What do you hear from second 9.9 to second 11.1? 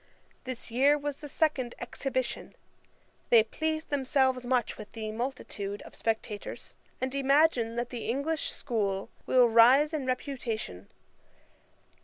in reputation.